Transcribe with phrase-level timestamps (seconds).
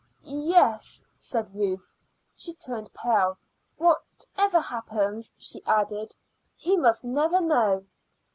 [0.23, 1.93] "Yes," said Ruth.
[2.35, 3.37] She turned pale.
[3.77, 6.15] "Whatever happens," she added,
[6.55, 7.85] "he must never know."